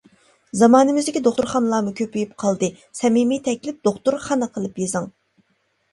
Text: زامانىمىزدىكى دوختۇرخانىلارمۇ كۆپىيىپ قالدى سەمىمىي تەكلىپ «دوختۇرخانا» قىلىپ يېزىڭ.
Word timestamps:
زامانىمىزدىكى 0.61 1.21
دوختۇرخانىلارمۇ 1.27 1.93
كۆپىيىپ 2.01 2.33
قالدى 2.45 2.71
سەمىمىي 3.03 3.43
تەكلىپ 3.49 3.79
«دوختۇرخانا» 3.89 4.53
قىلىپ 4.57 4.83
يېزىڭ. 4.85 5.07